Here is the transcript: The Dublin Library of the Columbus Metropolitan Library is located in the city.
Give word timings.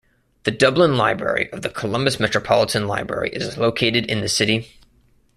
The 0.45 0.51
Dublin 0.51 0.97
Library 0.97 1.53
of 1.53 1.61
the 1.61 1.69
Columbus 1.69 2.19
Metropolitan 2.19 2.87
Library 2.87 3.29
is 3.33 3.55
located 3.59 4.07
in 4.07 4.21
the 4.21 4.27
city. 4.29 4.67